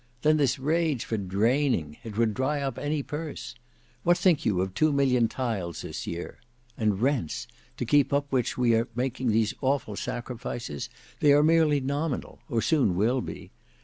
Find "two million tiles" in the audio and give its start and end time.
4.73-5.83